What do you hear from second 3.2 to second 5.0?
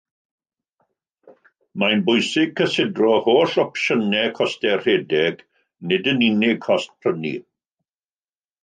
holl opsiynau costau